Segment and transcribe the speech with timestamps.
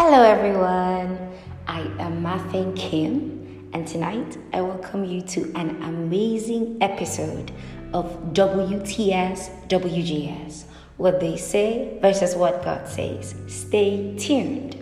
[0.00, 1.18] Hello, everyone.
[1.66, 7.50] I am Martha Kim, and tonight I welcome you to an amazing episode
[7.92, 10.66] of WTS WGS
[10.98, 13.34] What They Say versus What God Says.
[13.48, 14.76] Stay tuned.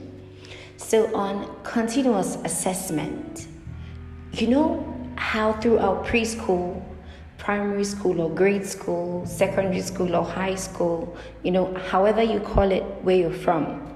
[0.77, 3.49] So, on continuous assessment,
[4.35, 6.85] you know how throughout preschool,
[7.39, 12.71] primary school, or grade school, secondary school, or high school, you know, however you call
[12.71, 13.96] it where you're from,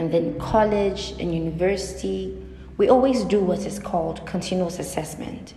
[0.00, 2.34] and then college and university,
[2.78, 5.52] we always do what is called continuous assessment.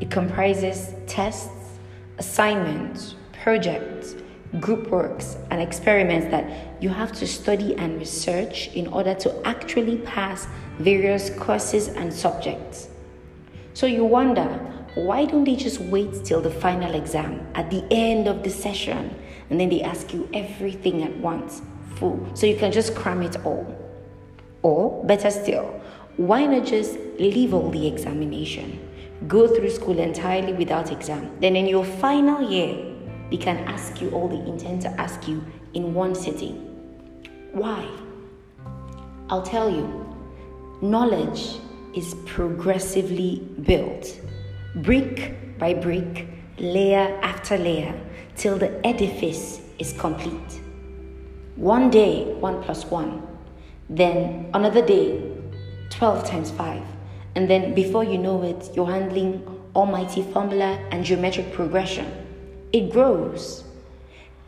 [0.00, 1.78] It comprises tests,
[2.18, 4.16] assignments, projects,
[4.60, 6.44] group works, and experiments that
[6.82, 10.46] you have to study and research in order to actually pass
[10.78, 12.90] various courses and subjects.
[13.72, 14.44] So you wonder,
[14.94, 19.18] why don't they just wait till the final exam at the end of the session
[19.48, 21.62] and then they ask you everything at once?
[21.98, 22.26] Full.
[22.34, 23.66] So you can just cram it all.
[24.62, 25.80] Or, better still,
[26.16, 28.80] why not just leave all the examination?
[29.26, 31.36] Go through school entirely without exam.
[31.40, 32.94] Then in your final year,
[33.30, 36.54] they can ask you all they intend to ask you in one sitting.
[37.52, 37.88] Why?
[39.28, 40.00] I'll tell you.
[40.82, 41.56] Knowledge
[41.94, 44.20] is progressively built,
[44.76, 46.26] brick by brick,
[46.58, 47.98] layer after layer,
[48.36, 50.60] till the edifice is complete.
[51.56, 53.22] One day, 1 plus 1.
[53.88, 55.22] Then another day,
[55.90, 56.82] 12 times 5.
[57.36, 62.10] And then before you know it, you're handling almighty formula and geometric progression.
[62.72, 63.62] It grows.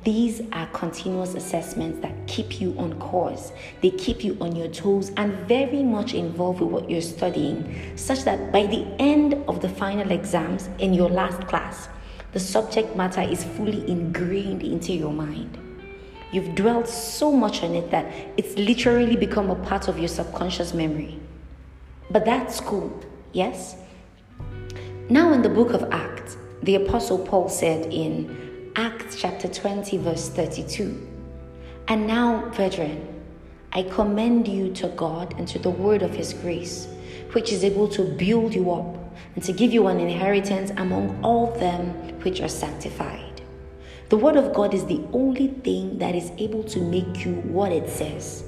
[0.02, 3.52] These are continuous assessments that keep you on course.
[3.82, 8.24] They keep you on your toes and very much involved with what you're studying, such
[8.24, 11.88] that by the end of the final exams in your last class,
[12.32, 15.56] the subject matter is fully ingrained into your mind.
[16.37, 20.74] You've dwelt so much on it that it's literally become a part of your subconscious
[20.74, 21.19] memory.
[22.11, 22.92] But that's cool,
[23.33, 23.77] yes?
[25.08, 30.29] Now, in the book of Acts, the Apostle Paul said in Acts chapter 20, verse
[30.29, 31.08] 32
[31.89, 33.23] And now, brethren,
[33.73, 36.86] I commend you to God and to the word of his grace,
[37.33, 38.95] which is able to build you up
[39.36, 43.26] and to give you an inheritance among all them which are sanctified.
[44.08, 47.72] The Word of God is the only thing that is able to make you what
[47.72, 48.44] it says.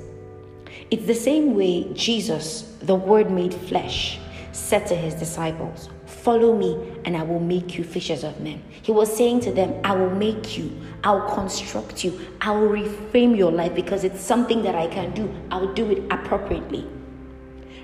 [0.93, 4.21] It's the same way Jesus, the Word made flesh,
[4.53, 8.63] said to his disciples, Follow me, and I will make you fishers of men.
[8.83, 10.71] He was saying to them, I will make you,
[11.03, 15.29] I'll construct you, I will reframe your life because it's something that I can do.
[15.51, 16.87] I'll do it appropriately.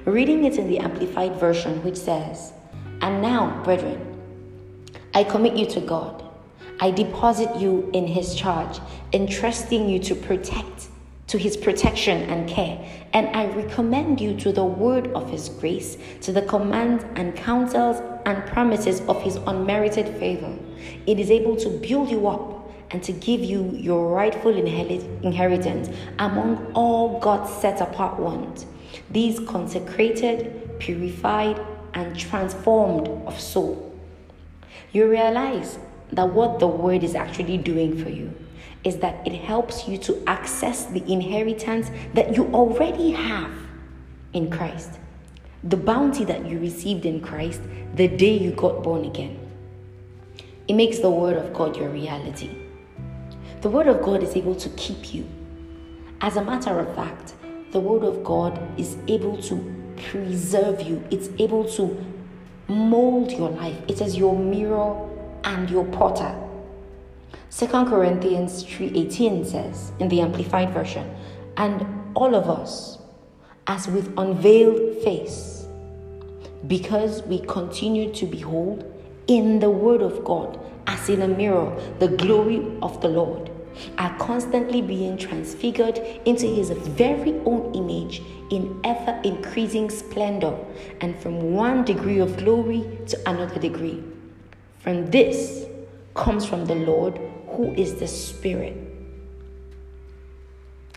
[0.05, 2.53] Reading it in the Amplified Version, which says,
[3.01, 4.01] And now, brethren,
[5.13, 6.24] I commit you to God
[6.81, 8.81] I deposit you in His charge,
[9.13, 10.89] entrusting you to protect,
[11.29, 12.79] to His protection and care.
[13.13, 18.03] And I recommend you to the word of His grace, to the commands and counsels
[18.27, 20.55] and promises of His unmerited favor.
[21.07, 26.73] It is able to build you up and to give you your rightful inheritance among
[26.75, 28.67] all God's set apart ones.
[29.11, 31.61] These consecrated, purified,
[31.95, 33.93] and transformed of soul.
[34.93, 35.79] You realize
[36.13, 38.33] that what the word is actually doing for you
[38.85, 43.51] is that it helps you to access the inheritance that you already have
[44.35, 44.99] in Christ.
[45.65, 47.63] The bounty that you received in Christ
[47.95, 49.39] the day you got born again.
[50.69, 52.51] It makes the Word of God your reality.
[53.63, 55.27] The Word of God is able to keep you.
[56.21, 57.35] As a matter of fact,
[57.73, 59.75] the Word of God is able to
[60.11, 62.05] preserve you, it's able to
[62.69, 63.77] mold your life.
[63.89, 65.09] It is your mirror
[65.45, 66.35] and your potter.
[67.51, 71.09] 2 Corinthians 3:18 says in the amplified version,
[71.57, 72.99] and all of us
[73.67, 75.67] as with unveiled face
[76.67, 78.85] because we continue to behold
[79.27, 83.51] in the word of God as in a mirror the glory of the Lord
[83.99, 90.57] are constantly being transfigured into his very own image in ever increasing splendor
[91.01, 94.03] and from one degree of glory to another degree
[94.85, 95.65] from this
[96.13, 98.77] comes from the Lord who is the Spirit.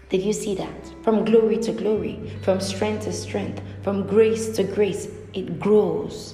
[0.09, 0.93] Did you see that?
[1.03, 6.33] From glory to glory, from strength to strength, from grace to grace, it grows.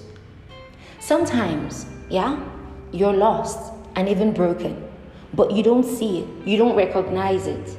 [0.99, 2.43] Sometimes, yeah,
[2.91, 4.83] you're lost and even broken,
[5.35, 7.77] but you don't see it, you don't recognize it.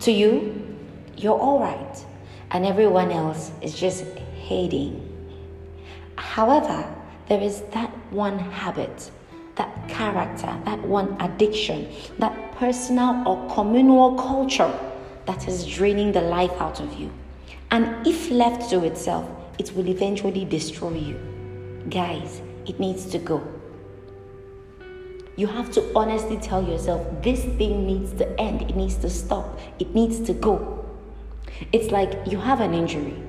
[0.00, 0.76] To you,
[1.16, 2.04] you're all right,
[2.50, 4.04] and everyone else is just
[4.34, 5.02] hating.
[6.16, 6.94] However,
[7.28, 9.10] there is that one habit,
[9.56, 11.88] that character, that one addiction,
[12.18, 14.72] that personal or communal culture
[15.26, 17.10] that is draining the life out of you.
[17.70, 19.28] And if left to itself,
[19.58, 21.84] it will eventually destroy you.
[21.90, 23.46] Guys, it needs to go.
[25.36, 29.58] You have to honestly tell yourself this thing needs to end, it needs to stop,
[29.78, 30.84] it needs to go.
[31.72, 33.22] It's like you have an injury,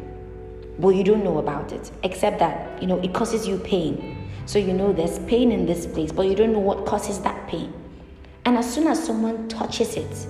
[0.79, 4.18] but you don't know about it, except that, you know, it causes you pain.
[4.49, 7.47] So you know there's pain in this place, but you don't know what causes that
[7.47, 7.71] pain.
[8.45, 10.27] And as soon as someone touches it,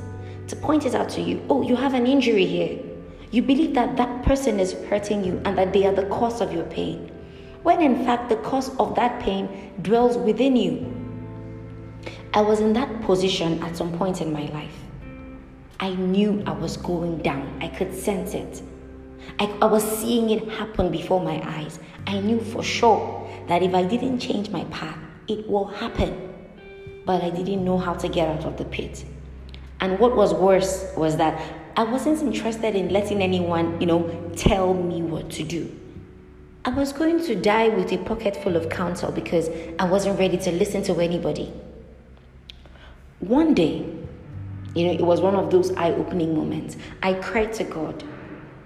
[0.49, 2.77] to point it out to you, oh, you have an injury here.
[3.31, 6.51] You believe that that person is hurting you and that they are the cause of
[6.51, 7.09] your pain.
[7.63, 10.93] When in fact, the cause of that pain dwells within you.
[12.33, 14.75] I was in that position at some point in my life.
[15.79, 18.61] I knew I was going down, I could sense it.
[19.39, 21.79] I, I, was seeing it happen before my eyes.
[22.07, 26.33] I knew for sure that if I didn't change my path, it will happen.
[27.05, 29.05] But I didn't know how to get out of the pit.
[29.81, 31.41] And what was worse was that
[31.77, 35.73] I wasn't interested in letting anyone, you know, tell me what to do.
[36.65, 39.49] I was going to die with a pocket full of counsel because
[39.79, 41.53] I wasn't ready to listen to anybody.
[43.19, 43.85] One day,
[44.75, 46.75] you know, it was one of those eye opening moments.
[47.01, 48.03] I cried to God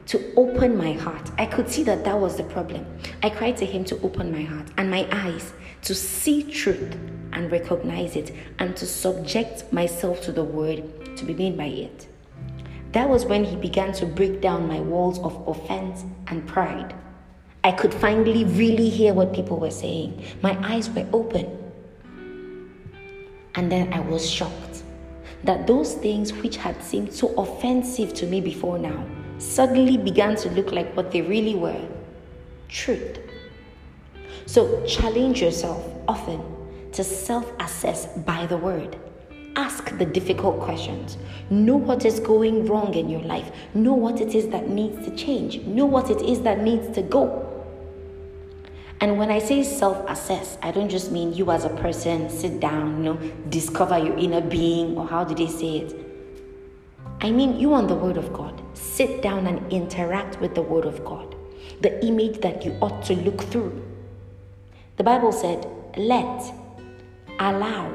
[0.08, 1.32] to open my heart.
[1.38, 2.86] I could see that that was the problem.
[3.22, 5.54] I cried to Him to open my heart and my eyes
[5.84, 6.96] to see truth
[7.32, 10.84] and recognize it and to subject myself to the Word
[11.18, 12.08] to be made by it.
[12.92, 16.94] That was when He began to break down my walls of offense and pride.
[17.64, 20.24] I could finally really hear what people were saying.
[20.42, 21.60] My eyes were open.
[23.56, 24.84] And then I was shocked
[25.44, 29.06] that those things which had seemed so offensive to me before now
[29.38, 31.82] suddenly began to look like what they really were
[32.70, 33.20] truth.
[34.46, 36.42] So challenge yourself often
[36.92, 38.98] to self assess by the word.
[39.56, 41.18] Ask the difficult questions.
[41.52, 43.52] Know what is going wrong in your life.
[43.76, 45.60] Know what it is that needs to change.
[45.62, 47.50] Know what it is that needs to go.
[49.00, 52.60] And when I say self assess, I don't just mean you as a person sit
[52.60, 53.16] down, you know,
[53.50, 55.94] discover your inner being, or how do they say it?
[57.22, 58.63] I mean you on the Word of God.
[58.74, 61.36] Sit down and interact with the Word of God,
[61.82, 63.84] the image that you ought to look through.
[64.98, 65.68] The Bible said,
[65.98, 66.54] let,
[67.40, 67.94] allow,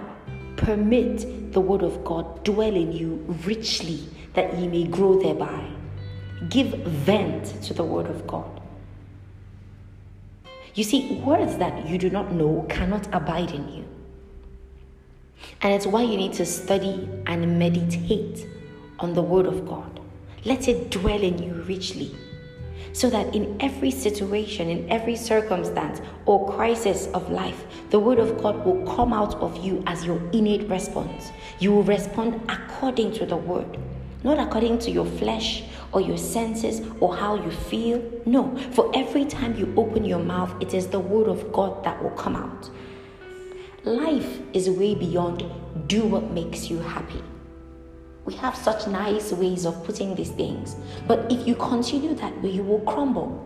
[0.57, 5.69] permit the Word of God dwell in you richly, that ye may grow thereby.
[6.49, 8.61] Give vent to the Word of God.
[10.75, 13.85] You see, words that you do not know cannot abide in you.
[15.61, 18.47] And it's why you need to study and meditate
[19.01, 19.98] on the Word of God.
[20.49, 22.11] Let it dwell in you richly.
[22.95, 28.43] So that in every situation, in every circumstance or crisis of life, the Word of
[28.43, 31.33] God will come out of you as your innate response.
[31.59, 33.77] You will respond according to the Word,
[34.25, 38.03] not according to your flesh or your senses or how you feel.
[38.25, 42.03] No, for every time you open your mouth, it is the word of God that
[42.03, 42.71] will come out.
[43.85, 45.45] Life is way beyond
[45.87, 47.23] do what makes you happy.
[48.29, 50.77] We have such nice ways of putting these things,
[51.07, 53.43] but if you continue that way, you will crumble.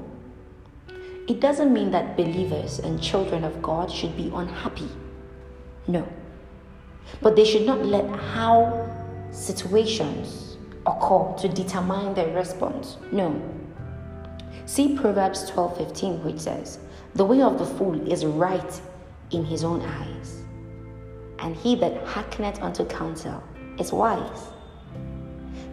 [1.29, 4.89] It doesn't mean that believers and children of God should be unhappy.
[5.87, 6.05] No.
[7.21, 8.91] But they should not let how
[9.31, 12.97] situations occur to determine their response.
[13.13, 13.41] No.
[14.67, 16.81] See Proverbs 12:15 which says,
[17.15, 18.81] The way of the fool is right
[19.31, 20.43] in his own eyes,
[21.39, 23.41] and he that hearkeneth unto counsel
[23.79, 24.49] is wise.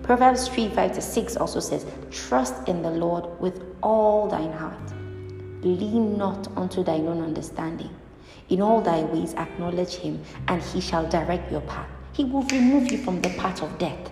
[0.10, 4.92] Proverbs 3 5 to 6 also says, Trust in the Lord with all thine heart,
[5.62, 7.92] lean not unto thine own understanding.
[8.50, 11.88] In all thy ways acknowledge him, and he shall direct your path.
[12.13, 14.10] He will remove you from the path of death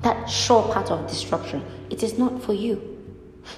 [0.00, 2.96] that sure path of destruction, it is not for you.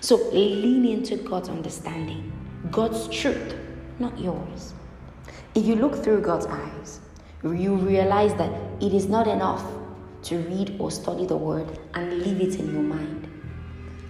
[0.00, 2.32] So lean into God's understanding,
[2.72, 3.54] God's truth,
[4.00, 4.74] not yours.
[5.54, 6.98] If you look through God's eyes,
[7.44, 9.64] you realize that it is not enough
[10.22, 13.28] to read or study the word and leave it in your mind.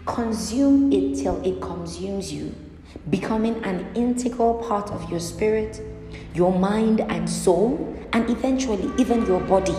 [0.06, 2.54] Consume it till it consumes you,
[3.10, 5.80] becoming an integral part of your spirit,
[6.34, 9.76] your mind and soul, and eventually even your body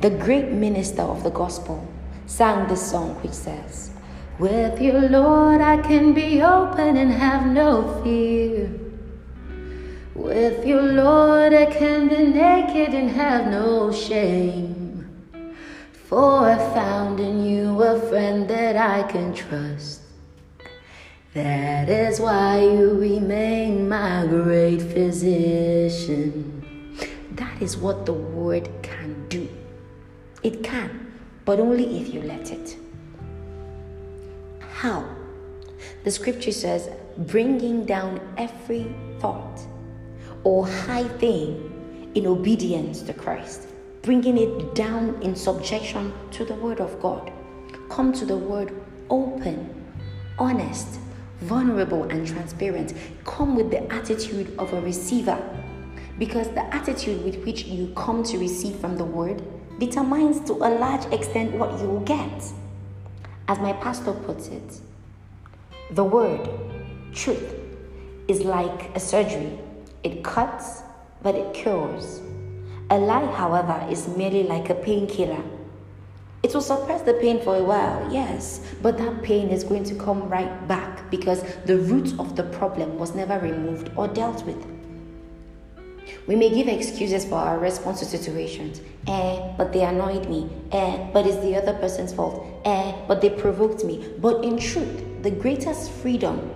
[0.00, 1.86] the great minister of the gospel,
[2.26, 3.90] sang this song which says,
[4.38, 8.70] With you, Lord, I can be open and have no fear.
[10.14, 14.83] With you, Lord, I can be naked and have no shame.
[16.14, 20.02] For I found in you a friend that I can trust.
[21.32, 26.62] That is why you remain my great physician.
[27.32, 29.48] That is what the word can do.
[30.44, 31.12] It can,
[31.44, 32.76] but only if you let it.
[34.60, 35.04] How?
[36.04, 36.90] The scripture says,
[37.26, 39.58] bringing down every thought
[40.44, 43.66] or high thing in obedience to Christ,
[44.04, 47.32] bringing it down in subjection to the Word of God.
[47.88, 48.70] Come to the Word
[49.08, 49.74] open,
[50.38, 51.00] honest,
[51.40, 52.92] vulnerable, and transparent.
[53.24, 55.42] Come with the attitude of a receiver
[56.18, 59.42] because the attitude with which you come to receive from the Word
[59.78, 62.44] determines to a large extent what you will get.
[63.48, 64.80] As my pastor puts it,
[65.92, 66.46] the Word,
[67.14, 67.54] truth,
[68.28, 69.58] is like a surgery.
[70.02, 70.82] It cuts,
[71.22, 72.20] but it cures.
[72.90, 75.42] A lie, however, is merely like a painkiller.
[76.42, 79.94] It will suppress the pain for a while, yes, but that pain is going to
[79.94, 84.62] come right back because the root of the problem was never removed or dealt with.
[86.26, 88.80] We may give excuses for our response to situations.
[89.06, 90.50] Eh, but they annoyed me.
[90.72, 92.46] Eh, but it's the other person's fault.
[92.64, 94.12] Eh, but they provoked me.
[94.18, 96.50] But in truth, the greatest freedom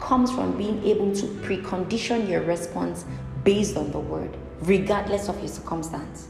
[0.00, 3.04] comes from being able to precondition your response
[3.44, 6.28] based on the word, regardless of your circumstance.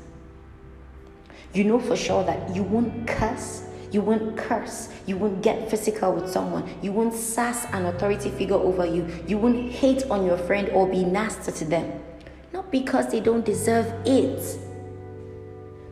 [1.52, 3.64] You know for sure that you won't curse
[3.94, 4.88] you won't curse.
[5.06, 6.68] You won't get physical with someone.
[6.82, 9.06] You won't sass an authority figure over you.
[9.28, 12.02] You won't hate on your friend or be nasty to them.
[12.52, 14.58] Not because they don't deserve it,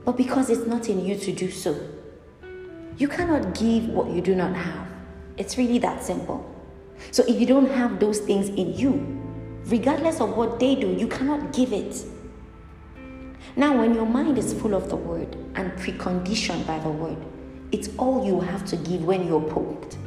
[0.04, 1.78] but because it's not in you to do so.
[2.98, 4.88] You cannot give what you do not have.
[5.36, 6.44] It's really that simple.
[7.12, 8.94] So if you don't have those things in you,
[9.66, 12.04] regardless of what they do, you cannot give it.
[13.54, 17.18] Now, when your mind is full of the word and preconditioned by the word,
[17.70, 19.98] it's all you have to give when you're poked,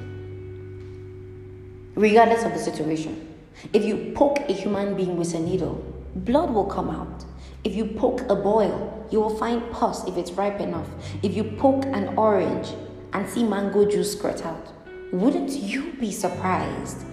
[1.93, 3.35] regardless of the situation.
[3.71, 5.75] If you poke a human being with a needle,
[6.15, 7.23] blood will come out.
[7.63, 10.87] If you poke a boil, you will find pus if it's ripe enough.
[11.21, 12.73] If you poke an orange
[13.13, 14.73] and see mango juice squirt out,
[15.11, 17.05] wouldn't you be surprised?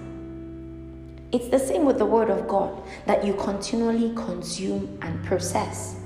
[1.30, 6.01] It's the same with the Word of God that you continually consume and process.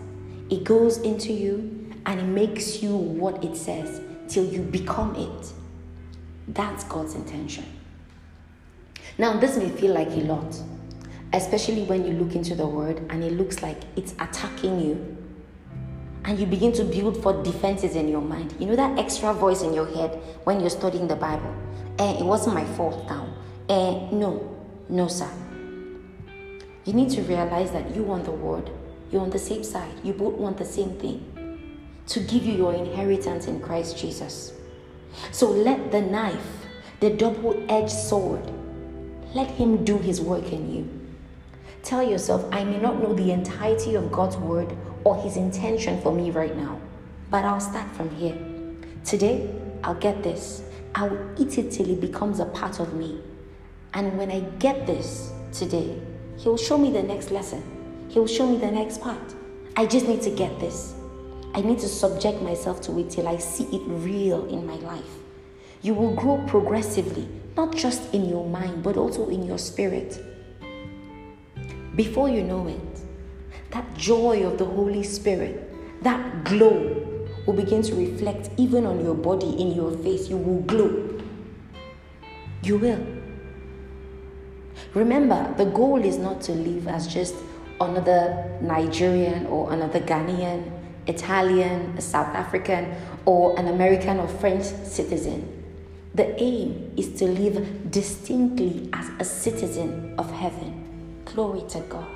[0.49, 5.53] It goes into you and it makes you what it says till you become it.
[6.49, 7.65] That's God's intention.
[9.19, 10.57] Now, this may feel like a lot,
[11.33, 15.17] especially when you look into the word and it looks like it's attacking you.
[16.25, 18.55] And you begin to build for defenses in your mind.
[18.59, 21.55] You know that extra voice in your head when you're studying the Bible?
[21.99, 23.33] Eh, it wasn't my fault now.
[23.69, 24.57] Eh, no,
[24.89, 25.31] no, sir.
[26.85, 28.71] You need to realize that you want the word.
[29.17, 29.95] You're on the same side.
[30.03, 34.53] You both want the same thing to give you your inheritance in Christ Jesus.
[35.33, 36.67] So let the knife,
[37.01, 38.43] the double edged sword,
[39.33, 41.09] let him do his work in you.
[41.83, 46.13] Tell yourself, I may not know the entirety of God's word or his intention for
[46.13, 46.79] me right now,
[47.31, 48.37] but I'll start from here.
[49.03, 49.51] Today,
[49.83, 50.63] I'll get this.
[50.95, 53.23] I will eat it till it becomes a part of me.
[53.95, 55.99] And when I get this today,
[56.37, 57.76] He will show me the next lesson.
[58.09, 59.35] He will show me the next part.
[59.77, 60.95] I just need to get this.
[61.55, 65.19] I need to subject myself to it till I see it real in my life.
[65.83, 70.21] You will grow progressively, not just in your mind, but also in your spirit.
[71.95, 73.01] Before you know it,
[73.71, 77.07] that joy of the Holy Spirit, that glow
[77.47, 80.29] will begin to reflect even on your body, in your face.
[80.29, 81.21] You will glow.
[82.63, 83.07] You will.
[84.95, 87.35] Remember, the goal is not to live as just
[87.81, 90.71] another Nigerian or another Ghanaian,
[91.07, 95.53] Italian, South African, or an American or French citizen.
[96.15, 101.23] The aim is to live distinctly as a citizen of heaven.
[101.27, 102.09] Glory to God.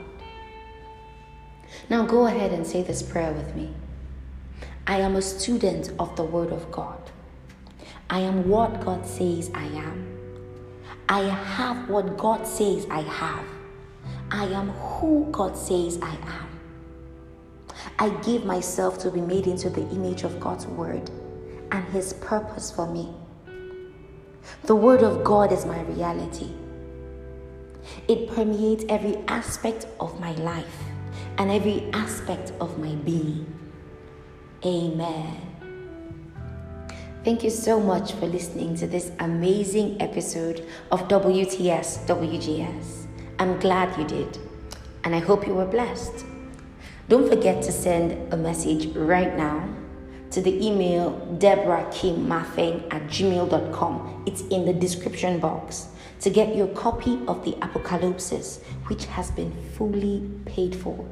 [1.88, 3.70] Now go ahead and say this prayer with me.
[4.86, 6.98] I am a student of the Word of God.
[8.08, 10.06] I am what God says I am.
[11.08, 13.44] I have what God says I have.
[14.32, 16.48] I am who God says I am.
[17.98, 21.10] I give myself to be made into the image of God's Word
[21.72, 23.12] and His purpose for me.
[24.64, 26.50] The Word of God is my reality.
[28.06, 30.78] It permeates every aspect of my life
[31.38, 33.52] and every aspect of my being.
[34.64, 35.50] Amen.
[37.24, 42.99] Thank you so much for listening to this amazing episode of WTS WGS.
[43.40, 44.36] I'm glad you did,
[45.02, 46.26] and I hope you were blessed.
[47.08, 49.66] Don't forget to send a message right now
[50.32, 54.24] to the email deborahkimmafeng at gmail.com.
[54.26, 55.88] It's in the description box
[56.20, 61.08] to get your copy of the Apokalupsis, which has been fully paid for.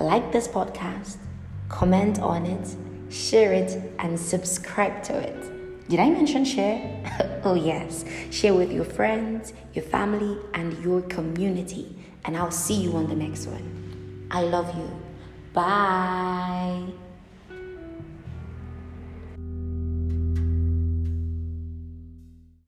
[0.00, 1.18] Like this podcast,
[1.68, 2.74] comment on it,
[3.12, 5.63] share it, and subscribe to it.
[5.88, 7.40] Did I mention share?
[7.44, 8.04] oh, yes.
[8.30, 11.94] Share with your friends, your family, and your community.
[12.24, 14.28] And I'll see you on the next one.
[14.30, 14.90] I love you.
[15.52, 17.03] Bye.